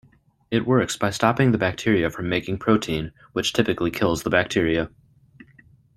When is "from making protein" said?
2.09-3.11